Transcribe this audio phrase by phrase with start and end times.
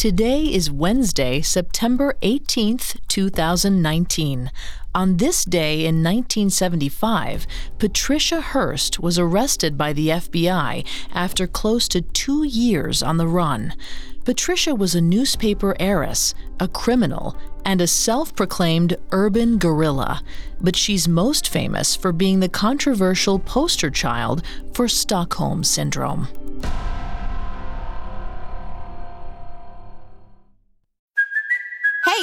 [0.00, 4.50] Today is Wednesday, September 18th, 2019.
[4.94, 7.46] On this day in 1975,
[7.78, 13.74] Patricia Hearst was arrested by the FBI after close to two years on the run.
[14.24, 20.22] Patricia was a newspaper heiress, a criminal, and a self proclaimed urban guerrilla,
[20.62, 24.42] but she's most famous for being the controversial poster child
[24.72, 26.26] for Stockholm Syndrome.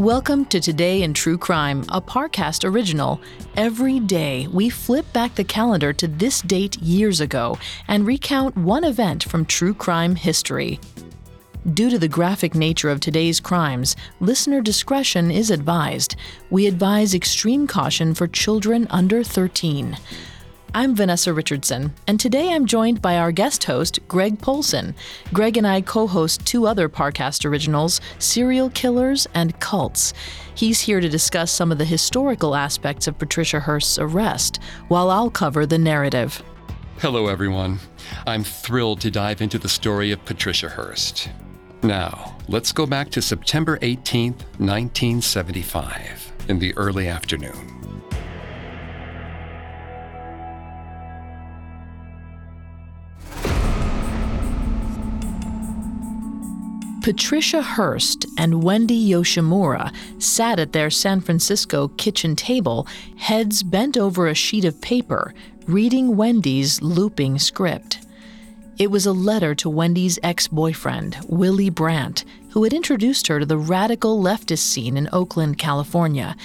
[0.00, 3.20] Welcome to Today in True Crime, a Parcast original.
[3.58, 8.84] Every day, we flip back the calendar to this date years ago and recount one
[8.84, 10.80] event from true crime history.
[11.74, 16.16] Due to the graphic nature of today's crimes, listener discretion is advised.
[16.48, 19.98] We advise extreme caution for children under 13.
[20.72, 24.94] I'm Vanessa Richardson, and today I'm joined by our guest host, Greg Polcyn.
[25.32, 30.14] Greg and I co host two other Parcast originals, Serial Killers and Cults.
[30.54, 35.30] He's here to discuss some of the historical aspects of Patricia Hearst's arrest, while I'll
[35.30, 36.40] cover the narrative.
[36.98, 37.80] Hello, everyone.
[38.28, 41.30] I'm thrilled to dive into the story of Patricia Hearst.
[41.82, 47.79] Now, let's go back to September 18th, 1975, in the early afternoon.
[57.10, 64.28] Patricia Hearst and Wendy Yoshimura sat at their San Francisco kitchen table, heads bent over
[64.28, 65.34] a sheet of paper,
[65.66, 67.98] reading Wendy's looping script.
[68.78, 73.46] It was a letter to Wendy's ex boyfriend, Willie Brandt, who had introduced her to
[73.46, 76.36] the radical leftist scene in Oakland, California.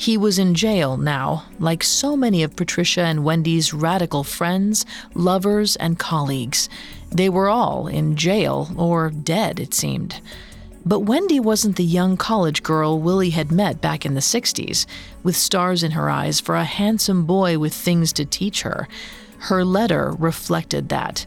[0.00, 5.76] He was in jail now, like so many of Patricia and Wendy's radical friends, lovers,
[5.76, 6.70] and colleagues.
[7.12, 10.22] They were all in jail or dead, it seemed.
[10.86, 14.86] But Wendy wasn't the young college girl Willie had met back in the 60s,
[15.22, 18.88] with stars in her eyes for a handsome boy with things to teach her.
[19.50, 21.26] Her letter reflected that.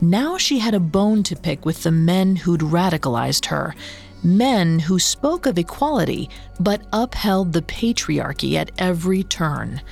[0.00, 3.74] Now she had a bone to pick with the men who'd radicalized her,
[4.24, 9.82] men who spoke of equality but upheld the patriarchy at every turn.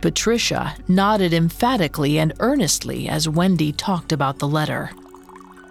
[0.00, 4.90] Patricia nodded emphatically and earnestly as Wendy talked about the letter.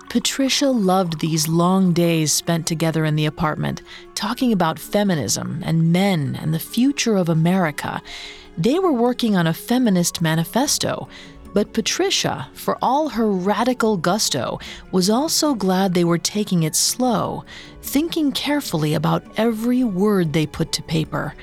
[0.10, 3.82] Patricia loved these long days spent together in the apartment,
[4.16, 8.02] talking about feminism and men and the future of America.
[8.58, 11.08] They were working on a feminist manifesto
[11.54, 14.60] but Patricia, for all her radical gusto,
[14.92, 17.46] was also glad they were taking it slow,
[17.82, 21.36] thinking carefully about every word they put to paper.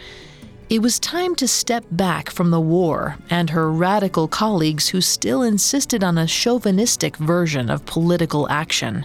[0.69, 5.43] It was time to step back from the war and her radical colleagues who still
[5.43, 9.05] insisted on a chauvinistic version of political action.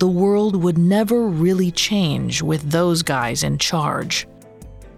[0.00, 4.26] The world would never really change with those guys in charge.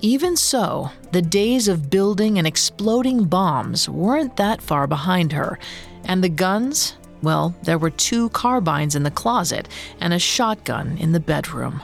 [0.03, 5.59] Even so, the days of building and exploding bombs weren't that far behind her,
[6.05, 9.69] and the guns, well, there were two carbines in the closet
[10.01, 11.83] and a shotgun in the bedroom.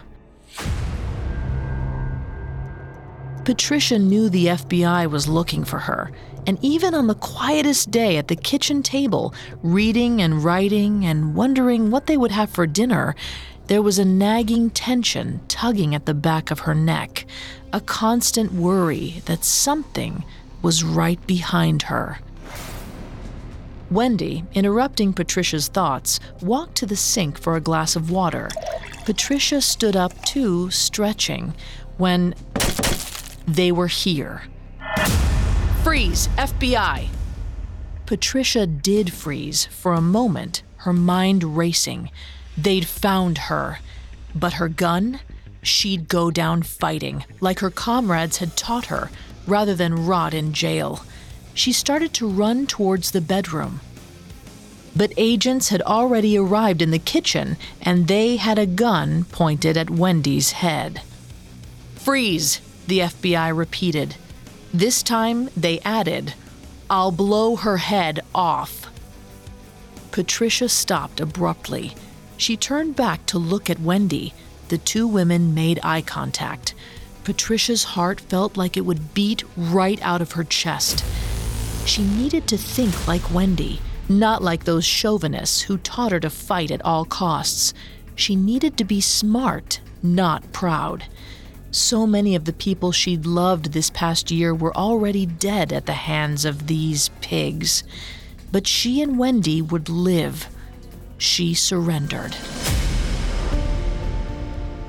[3.45, 6.11] Patricia knew the FBI was looking for her,
[6.47, 11.91] and even on the quietest day at the kitchen table, reading and writing and wondering
[11.91, 13.15] what they would have for dinner,
[13.67, 17.27] there was a nagging tension tugging at the back of her neck,
[17.73, 20.25] a constant worry that something
[20.63, 22.19] was right behind her.
[23.91, 28.49] Wendy, interrupting Patricia's thoughts, walked to the sink for a glass of water.
[29.05, 31.55] Patricia stood up too, stretching,
[31.97, 32.35] when
[33.47, 34.43] they were here.
[35.85, 37.09] Freeze, FBI!
[38.07, 42.11] Patricia did freeze for a moment, her mind racing.
[42.57, 43.81] They'd found her.
[44.35, 45.21] But her gun?
[45.63, 49.11] She'd go down fighting, like her comrades had taught her,
[49.47, 51.05] rather than rot in jail.
[51.55, 53.81] She started to run towards the bedroom.
[54.95, 59.91] But agents had already arrived in the kitchen, and they had a gun pointed at
[59.91, 61.03] Wendy's head.
[61.97, 64.15] Freeze, the FBI repeated.
[64.73, 66.35] This time they added,
[66.89, 68.87] I'll blow her head off.
[70.13, 71.95] Patricia stopped abruptly.
[72.37, 74.35] She turned back to look at Wendy.
[74.69, 76.75] The two women made eye contact.
[77.25, 81.05] Patricia's heart felt like it would beat right out of her chest.
[81.87, 86.71] She needed to think like Wendy, not like those chauvinists who taught her to fight
[86.71, 87.73] at all costs.
[88.15, 91.05] She needed to be smart, not proud.
[91.71, 95.93] So many of the people she'd loved this past year were already dead at the
[95.93, 97.83] hands of these pigs.
[98.51, 100.49] But she and Wendy would live.
[101.19, 102.37] She surrendered.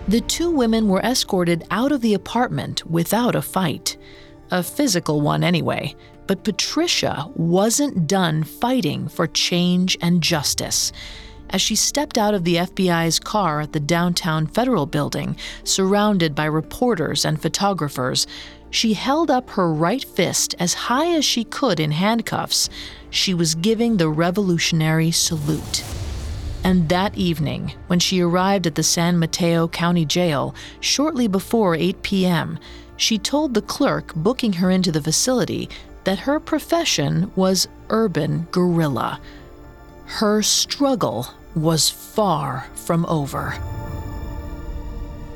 [0.07, 3.97] The two women were escorted out of the apartment without a fight.
[4.51, 5.95] A physical one, anyway.
[6.27, 10.93] But Patricia wasn't done fighting for change and justice.
[11.49, 16.45] As she stepped out of the FBI's car at the downtown federal building, surrounded by
[16.45, 18.27] reporters and photographers,
[18.69, 22.69] she held up her right fist as high as she could in handcuffs.
[23.09, 25.83] She was giving the revolutionary salute.
[26.67, 32.01] And that evening, when she arrived at the San Mateo County Jail shortly before 8
[32.01, 32.59] p.m.,
[32.97, 35.69] she told the clerk booking her into the facility
[36.03, 39.21] that her profession was urban guerrilla.
[40.07, 43.55] Her struggle was far from over.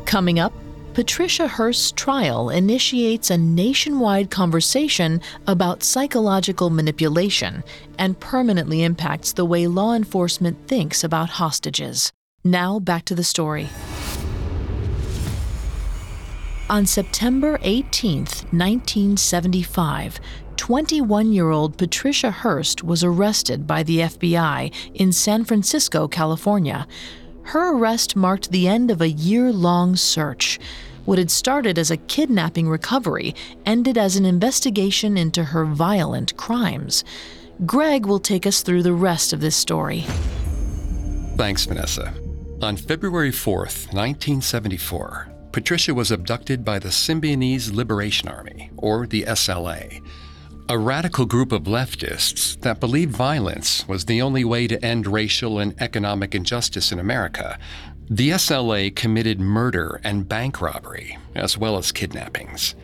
[0.03, 0.51] Coming up,
[0.93, 7.63] Patricia Hearst's trial initiates a nationwide conversation about psychological manipulation
[7.97, 12.11] and permanently impacts the way law enforcement thinks about hostages.
[12.43, 13.69] Now, back to the story.
[16.69, 18.17] On September 18,
[18.51, 20.19] 1975,
[20.57, 26.85] 21 year old Patricia Hearst was arrested by the FBI in San Francisco, California.
[27.43, 30.59] Her arrest marked the end of a year long search.
[31.05, 33.35] What had started as a kidnapping recovery
[33.65, 37.03] ended as an investigation into her violent crimes.
[37.65, 40.05] Greg will take us through the rest of this story.
[41.35, 42.13] Thanks, Vanessa.
[42.61, 50.01] On February 4th, 1974, Patricia was abducted by the Symbionese Liberation Army, or the SLA,
[50.71, 55.59] a radical group of leftists that believed violence was the only way to end racial
[55.59, 57.59] and economic injustice in America.
[58.09, 62.75] The SLA committed murder and bank robbery, as well as kidnappings.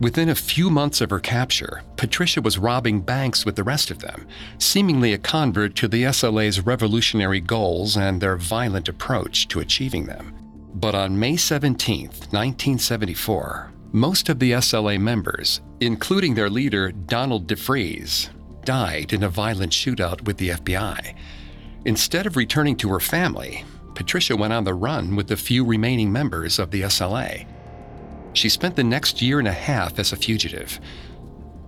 [0.00, 4.00] Within a few months of her capture, Patricia was robbing banks with the rest of
[4.00, 4.26] them,
[4.58, 10.34] seemingly a convert to the SLA's revolutionary goals and their violent approach to achieving them.
[10.74, 18.30] But on May 17, 1974, most of the SLA members, including their leader Donald DeFreeze,
[18.64, 21.14] died in a violent shootout with the FBI.
[21.84, 23.64] Instead of returning to her family,
[23.94, 27.46] Patricia went on the run with the few remaining members of the SLA.
[28.32, 30.80] She spent the next year and a half as a fugitive.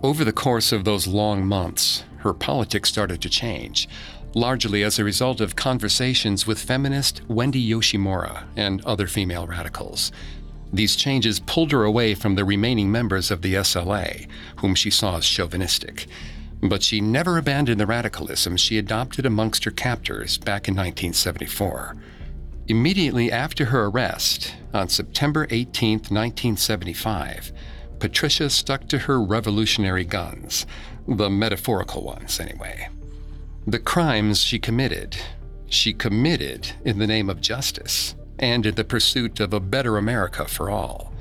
[0.03, 3.89] Over the course of those long months, her politics started to change,
[4.35, 10.13] largely as a result of conversations with feminist Wendy Yoshimura and other female radicals.
[10.73, 15.17] These changes pulled her away from the remaining members of the SLA, whom she saw
[15.17, 16.07] as chauvinistic.
[16.63, 21.97] But she never abandoned the radicalism she adopted amongst her captors back in 1974.
[22.69, 27.53] Immediately after her arrest, on September 18, 1975,
[27.99, 30.67] Patricia stuck to her revolutionary guns,
[31.09, 32.89] the metaphorical ones, anyway.
[33.67, 35.17] The crimes she committed,
[35.69, 40.47] she committed in the name of justice and in the pursuit of a better America
[40.47, 41.13] for all.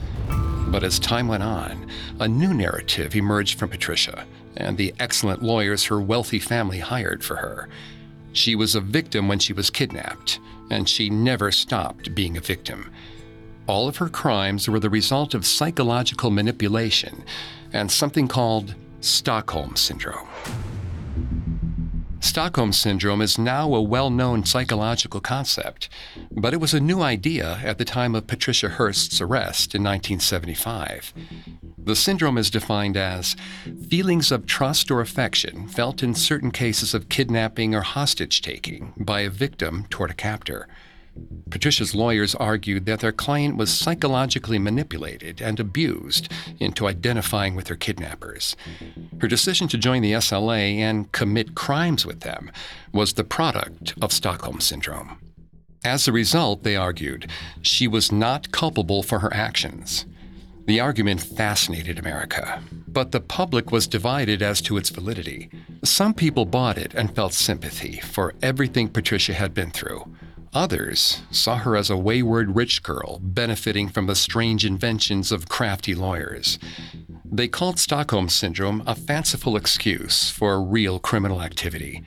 [0.71, 1.87] But as time went on,
[2.19, 4.25] a new narrative emerged from Patricia
[4.57, 7.69] and the excellent lawyers her wealthy family hired for her.
[8.33, 12.91] She was a victim when she was kidnapped, and she never stopped being a victim.
[13.67, 17.23] All of her crimes were the result of psychological manipulation
[17.73, 20.27] and something called Stockholm Syndrome.
[22.21, 25.87] Stockholm Syndrome is now a well known psychological concept,
[26.29, 31.13] but it was a new idea at the time of Patricia Hearst's arrest in 1975.
[31.77, 33.35] The syndrome is defined as
[33.89, 39.21] feelings of trust or affection felt in certain cases of kidnapping or hostage taking by
[39.21, 40.67] a victim toward a captor.
[41.49, 47.75] Patricia's lawyers argued that their client was psychologically manipulated and abused into identifying with her
[47.75, 48.55] kidnappers.
[49.19, 52.51] Her decision to join the SLA and commit crimes with them
[52.93, 55.17] was the product of Stockholm Syndrome.
[55.83, 57.29] As a result, they argued,
[57.61, 60.05] she was not culpable for her actions.
[60.65, 65.49] The argument fascinated America, but the public was divided as to its validity.
[65.83, 70.03] Some people bought it and felt sympathy for everything Patricia had been through.
[70.53, 75.93] Others saw her as a wayward rich girl benefiting from the strange inventions of crafty
[75.93, 76.57] lawyers.
[77.23, 82.03] They called Stockholm Syndrome a fanciful excuse for real criminal activity.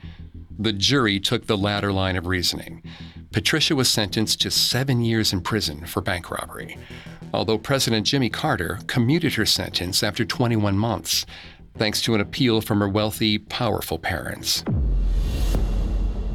[0.59, 2.83] The jury took the latter line of reasoning.
[3.31, 6.77] Patricia was sentenced to seven years in prison for bank robbery,
[7.33, 11.25] although President Jimmy Carter commuted her sentence after 21 months,
[11.77, 14.63] thanks to an appeal from her wealthy, powerful parents.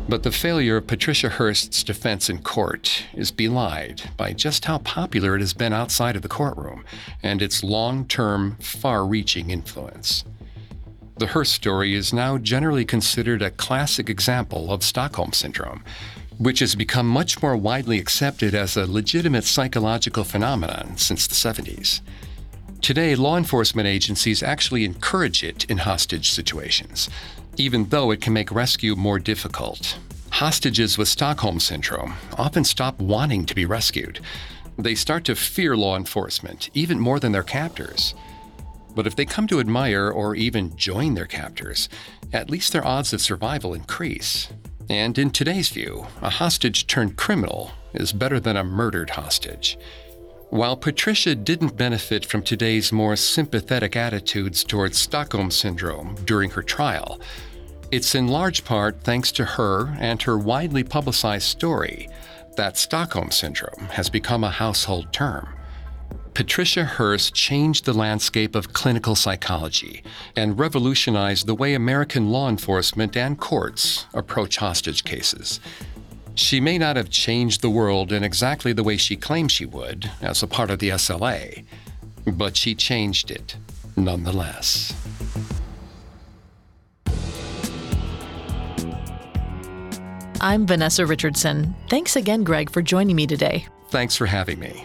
[0.09, 5.37] But the failure of Patricia Hearst's defense in court is belied by just how popular
[5.37, 6.87] it has been outside of the courtroom
[7.23, 10.25] and its long term, far reaching influence.
[11.19, 15.85] The Hearst story is now generally considered a classic example of Stockholm Syndrome,
[16.39, 22.01] which has become much more widely accepted as a legitimate psychological phenomenon since the 70s.
[22.81, 27.11] Today, law enforcement agencies actually encourage it in hostage situations,
[27.59, 29.99] even though it can make rescue more difficult.
[30.31, 34.21] Hostages with Stockholm Syndrome often stop wanting to be rescued.
[34.79, 38.15] They start to fear law enforcement, even more than their captors.
[38.95, 41.89] But if they come to admire or even join their captors,
[42.33, 44.49] at least their odds of survival increase.
[44.89, 49.77] And in today's view, a hostage turned criminal is better than a murdered hostage.
[50.51, 57.21] While Patricia didn't benefit from today's more sympathetic attitudes towards Stockholm Syndrome during her trial,
[57.91, 62.09] it's in large part thanks to her and her widely publicized story
[62.57, 65.49] that Stockholm Syndrome has become a household term.
[66.35, 70.03] Patricia Hearst changed the landscape of clinical psychology
[70.37, 75.59] and revolutionized the way American law enforcement and courts approach hostage cases.
[76.35, 80.11] She may not have changed the world in exactly the way she claimed she would
[80.21, 81.65] as a part of the SLA,
[82.27, 83.57] but she changed it
[83.97, 84.95] nonetheless.
[90.41, 91.75] I'm Vanessa Richardson.
[91.89, 93.67] Thanks again, Greg, for joining me today.
[93.89, 94.85] Thanks for having me.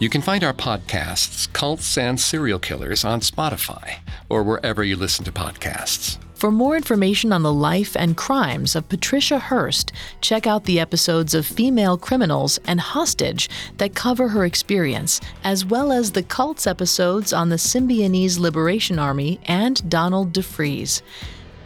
[0.00, 3.98] You can find our podcasts, Cults and Serial Killers, on Spotify
[4.28, 6.18] or wherever you listen to podcasts.
[6.34, 11.34] For more information on the life and crimes of Patricia Hearst, check out the episodes
[11.34, 17.32] of Female Criminals and Hostage that cover her experience, as well as the Cults episodes
[17.32, 21.00] on the Symbionese Liberation Army and Donald DeFreeze.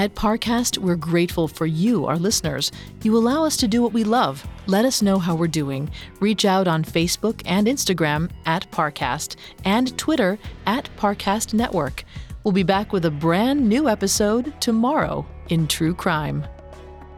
[0.00, 2.72] At Parcast, we're grateful for you, our listeners.
[3.02, 4.48] You allow us to do what we love.
[4.66, 5.90] Let us know how we're doing.
[6.20, 12.04] Reach out on Facebook and Instagram at Parcast and Twitter at Parcast Network.
[12.44, 16.46] We'll be back with a brand new episode tomorrow in True Crime.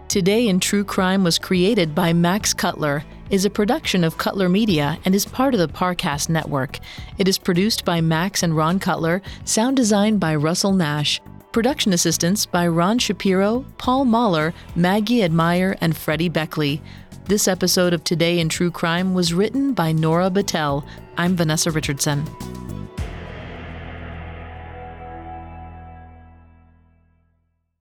[0.09, 4.99] Today in True Crime was created by Max Cutler, is a production of Cutler Media,
[5.05, 6.81] and is part of the Parcast Network.
[7.19, 11.21] It is produced by Max and Ron Cutler, sound designed by Russell Nash.
[11.53, 16.81] Production assistance by Ron Shapiro, Paul Mahler, Maggie Admire, and Freddie Beckley.
[17.27, 20.83] This episode of Today in True Crime was written by Nora Battelle.
[21.19, 22.25] I'm Vanessa Richardson.